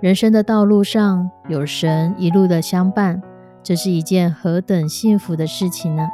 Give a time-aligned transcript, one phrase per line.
[0.00, 3.20] 人生的道路上有神一路的相伴，
[3.64, 6.08] 这是一件何等幸福的事情呢？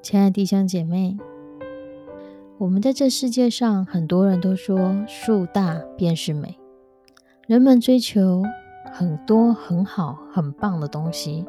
[0.00, 1.16] 亲爱的弟兄姐妹，
[2.58, 6.59] 我们在这世界上，很多人都说树大便是美。
[7.50, 8.44] 人们追求
[8.92, 11.44] 很多很好很棒的东西，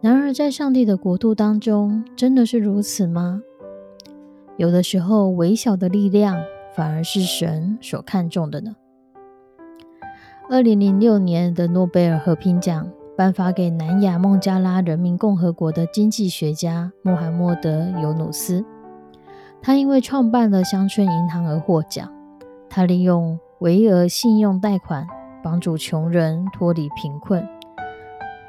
[0.00, 3.42] 然而在上帝的国度当中，真的是如此吗？
[4.56, 6.42] 有的时候，微小的力量
[6.74, 8.74] 反而是神所看重的呢。
[10.48, 18.64] 二零零六年的诺贝尔和平奖颁发给南亚孟加拉人民共和国的经济学家穆罕默德·尤努斯，
[19.60, 22.10] 他因为创办了乡村银行而获奖。
[22.70, 25.06] 他利用微额信用贷款
[25.40, 27.48] 帮助穷人脱离贫困，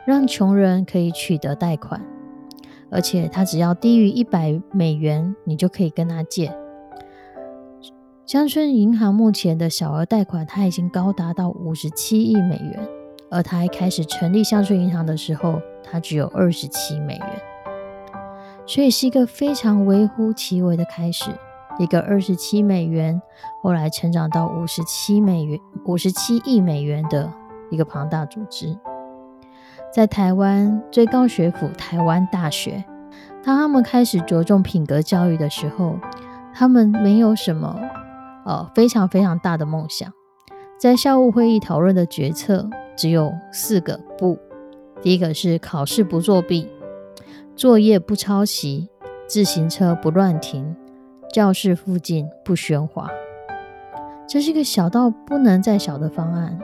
[0.07, 2.01] 让穷人可以取得贷款，
[2.89, 6.51] 而且他只要低于一百美元，你就可以跟他借。
[8.25, 12.79] 乡村银行目前的小额贷款，它已经高达到五十七亿美元，
[13.29, 17.41] 而他还开始成立乡村银行的时候，它只有二十七美元，
[18.65, 21.29] 所以是一个非常微乎其微的开始。
[21.79, 23.21] 一个二十七美元，
[23.61, 27.31] 后来成长到五十七美元、五十七亿美元的
[27.71, 28.77] 一个庞大组织，
[29.91, 32.83] 在台湾最高学府台湾大学，
[33.43, 35.97] 当他们开始着重品格教育的时候，
[36.53, 37.79] 他们没有什么
[38.45, 40.11] 呃非常非常大的梦想，
[40.79, 44.37] 在校务会议讨论的决策只有四个不：
[45.01, 46.69] 第一个是考试不作弊，
[47.55, 48.89] 作业不抄袭，
[49.27, 50.75] 自行车不乱停。
[51.33, 53.09] 教室附近不喧哗，
[54.29, 56.59] 这是个小到不能再小的方案。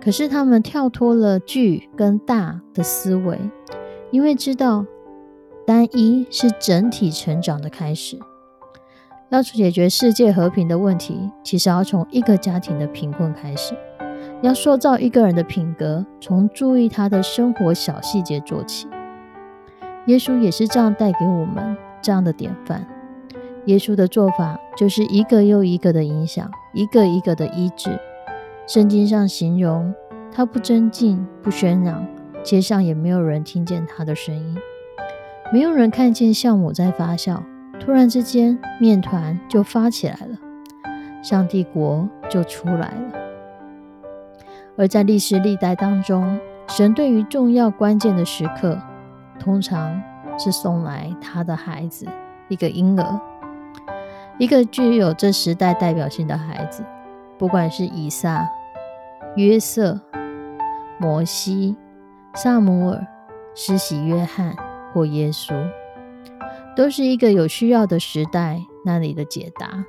[0.00, 3.38] 可是他们跳脱了巨跟大的思维，
[4.10, 4.84] 因为知道
[5.64, 8.18] 单一是整体成长的开始。
[9.28, 13.74] 要解决世界和平的问题，其实要从一个家庭的贫困开始；
[14.42, 18.88] 要塑造一个人的品格，从注意他的生活小细节做起。
[20.06, 22.84] 耶稣也是这样带给我们这样的典范。
[23.66, 27.98] 耶稣的做法就是一个又一个的影响，一个一个的医治。
[28.66, 29.94] 圣经上形容
[30.32, 32.06] 他不争竞、不喧嚷，
[32.42, 34.58] 街上也没有人听见他的声音，
[35.52, 37.40] 没有人看见酵母在发酵。
[37.80, 40.38] 突然之间，面团就发起来了，
[41.22, 43.12] 上帝国就出来了。
[44.76, 46.38] 而在历史历代当中，
[46.68, 48.78] 神对于重要关键的时刻，
[49.38, 50.00] 通常
[50.38, 52.06] 是送来他的孩子，
[52.48, 53.20] 一个婴儿。
[54.38, 56.84] 一个具有这时代代表性的孩子，
[57.38, 58.48] 不管是以撒、
[59.36, 60.00] 约瑟、
[60.98, 61.76] 摩西、
[62.34, 63.06] 萨姆尔、
[63.54, 64.56] 施洗约翰
[64.92, 65.54] 或耶稣，
[66.76, 69.84] 都是一个有需要的时代那里的解答。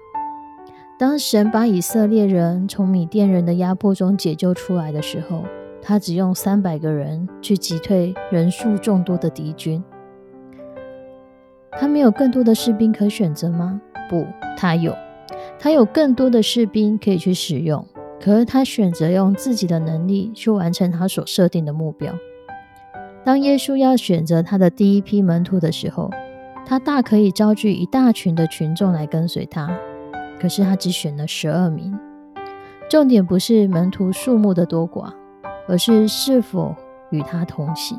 [0.98, 5.44] 当神把以色列人从米甸人的压迫中解救出来的时候，
[5.82, 9.84] 他只用三百个人去击退人数众多的敌军。
[11.78, 13.82] 他没有更多的士兵可选择吗？
[14.10, 14.26] 不，
[14.58, 14.96] 他有，
[15.60, 17.86] 他有更多的士兵可以去使用，
[18.22, 22.14] 可是他选择用自己的能力去完成他所设定的目标。
[23.24, 26.12] 当耶稣要选择他的第一批门徒的时候，
[26.66, 29.70] 他大可以招聚一大群的群众来跟随他，
[30.40, 31.98] 可是他只选了十二名。
[32.88, 35.12] 重点不是门徒数目的多寡，
[35.68, 36.76] 而是是否
[37.10, 37.98] 与他同行，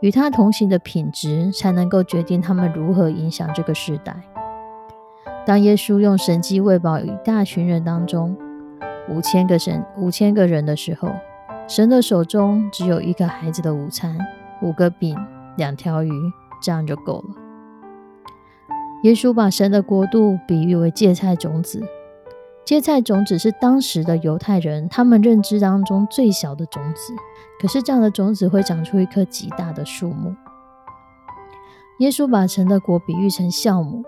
[0.00, 4.14] 与他同行的品质才能够决定他们如何影响这个时代。
[5.46, 8.36] 当耶稣用神迹喂饱一大群人当中
[9.08, 11.10] 五千个神五千个人的时候，
[11.68, 14.16] 神的手中只有一个孩子的午餐，
[14.62, 15.16] 五个饼，
[15.56, 16.10] 两条鱼，
[16.62, 17.34] 这样就够了。
[19.02, 21.82] 耶稣把神的国度比喻为芥菜种子，
[22.64, 27.12] 芥菜种子是当时的犹太人他们认知当中最小的种子，
[27.60, 30.34] 可是这样的种子会长出一棵极大的树木。
[31.98, 34.02] 耶稣把神的国比喻成酵母。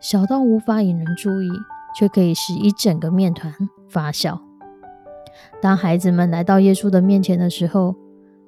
[0.00, 1.48] 小到无法引人注意，
[1.96, 3.54] 却可以使一整个面团
[3.88, 4.40] 发酵。
[5.60, 7.94] 当孩子们来到耶稣的面前的时候，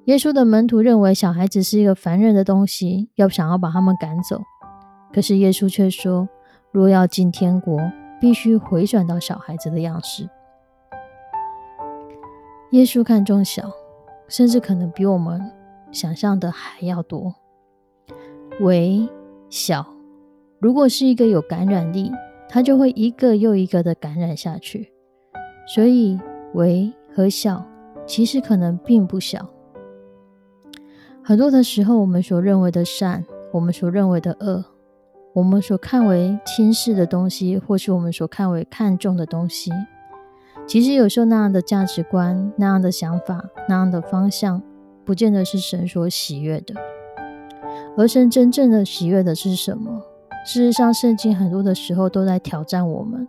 [0.03, 4.41] 耶稣的门徒认为小孩子是一个烦人的东西，要想要把他们赶走。
[5.13, 6.27] 可是耶稣却说
[6.73, 7.79] ：“若要进天国，
[8.19, 10.29] 必须回转到小孩子的样式。”
[12.71, 13.71] 耶稣看重小，
[14.27, 15.41] 甚至可能比我们
[15.91, 17.33] 想象的还要多。
[18.59, 19.07] 微
[19.49, 19.85] 小，
[20.59, 22.11] 如果是一个有感染力，
[22.49, 24.91] 它就会一个又一个的感染下去。
[25.67, 26.19] 所以，
[26.53, 27.65] 微和小
[28.05, 29.47] 其实可能并不小。
[31.23, 34.63] 很多的时候，我们所认为的善，我们所认为的恶。
[35.35, 39.69] 我们所看为轻视的东西，或是我们所看为看重的东西，
[40.65, 44.63] 其实有时候那样的价值观、那样的想法、那样的方向，
[45.03, 46.73] 不见得是神所喜悦的。
[47.97, 50.01] 而神真正的喜悦的是什么？
[50.45, 53.27] 事实上，圣经很多的时候都在挑战我们，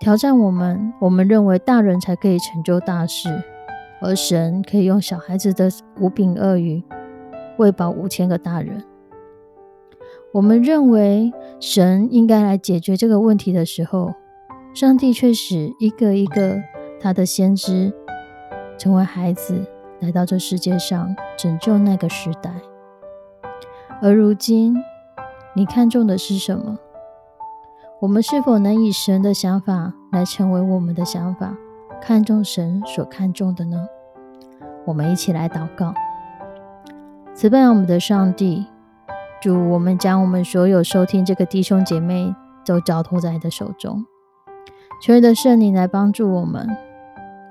[0.00, 0.92] 挑战我们。
[1.00, 3.28] 我们认为大人才可以成就大事，
[4.00, 5.70] 而神可以用小孩子的
[6.00, 6.82] 五饼二鱼
[7.58, 8.82] 喂饱五千个大人。
[10.34, 14.14] 我们认为神应该来解决这个问题的时候，
[14.74, 16.60] 上帝却使一个一个
[17.00, 17.92] 他的先知
[18.76, 19.64] 成为孩子，
[20.00, 22.52] 来到这世界上拯救那个时代。
[24.02, 24.74] 而如今，
[25.54, 26.78] 你看重的是什么？
[28.00, 31.56] 我们是否能以神的想法来成为我们的想法，
[32.02, 33.86] 看重神所看重的呢？
[34.84, 35.94] 我们一起来祷告，
[37.34, 38.66] 慈悲我们的上帝。
[39.44, 44.02] 主，我们将我们所有收听这个弟兄姐妹都交托在你的手中，
[45.02, 46.66] 求你的圣灵来帮助我们。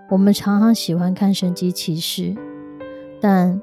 [0.10, 2.36] 我们常常喜欢看神迹奇事，
[3.22, 3.62] 但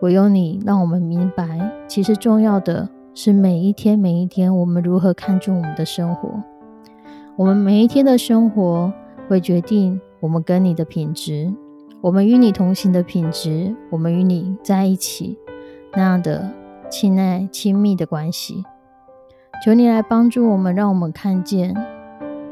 [0.00, 6.42] 唯有你让我们明白，其实重要的是每一天每一天，我们如何看重我们的生活。
[7.36, 8.92] 我们每一天的生活
[9.28, 11.54] 会决定我们跟你的品质，
[12.00, 15.38] 我们与你同行的品质，我们与你在一起
[15.92, 16.50] 那样的。
[16.92, 18.66] 亲爱、亲密的关系，
[19.64, 21.74] 求你来帮助我们，让我们看见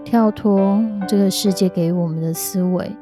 [0.02, 2.96] 跳脱这个世界给我们的思维。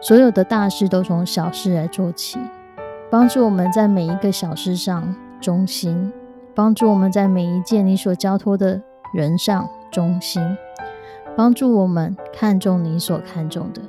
[0.00, 2.38] 所有的大事都从小事来做起，
[3.10, 6.12] 帮助我们在每一个小事上忠心，
[6.54, 8.80] 帮助我们在每一件你所交托的
[9.12, 10.40] 人上忠心，
[11.36, 13.82] 帮助我们看重你所看重的，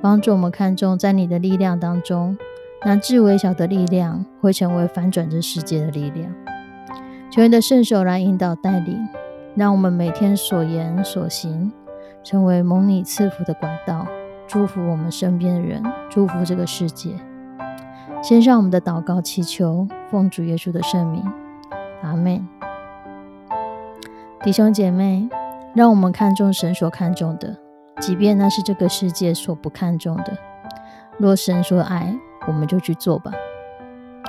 [0.00, 2.36] 帮助我们看重在你的力量当中。
[2.84, 6.32] 那至微小的力量会成为反转这世界的力量。
[7.30, 9.08] 求你的圣手来引导带领，
[9.54, 11.72] 让我们每天所言所行
[12.24, 14.06] 成为蒙你赐福的管道，
[14.48, 17.14] 祝福我们身边的人，祝福这个世界。
[18.20, 21.24] 先上我们的祷告祈求，奉主耶稣的圣名，
[22.02, 22.46] 阿门。
[24.42, 25.28] 弟兄姐妹，
[25.72, 27.56] 让我们看重神所看重的，
[28.00, 30.36] 即便那是这个世界所不看重的。
[31.16, 32.14] 若神说爱。
[32.46, 33.32] 我们就去做吧，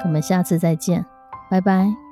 [0.03, 1.05] 我们下次再见，
[1.49, 2.02] 拜拜。